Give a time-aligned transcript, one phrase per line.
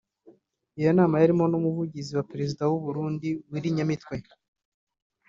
[0.79, 4.15] iyo nama yarimo n’umuvugizi wa Perezida w’u Burundi Willy Nyamitwe